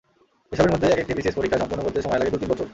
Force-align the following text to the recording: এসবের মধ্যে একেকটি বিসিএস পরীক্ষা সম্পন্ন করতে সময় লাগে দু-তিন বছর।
এসবের 0.51 0.73
মধ্যে 0.73 0.87
একেকটি 0.89 1.13
বিসিএস 1.13 1.35
পরীক্ষা 1.35 1.61
সম্পন্ন 1.61 1.81
করতে 1.83 1.99
সময় 2.01 2.19
লাগে 2.19 2.31
দু-তিন 2.33 2.49
বছর। 2.51 2.67